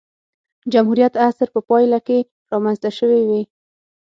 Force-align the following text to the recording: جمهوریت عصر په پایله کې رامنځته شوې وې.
جمهوریت 0.73 1.13
عصر 1.27 1.47
په 1.55 1.59
پایله 1.69 1.99
کې 2.07 2.17
رامنځته 2.51 2.89
شوې 2.97 3.21
وې. 3.29 3.41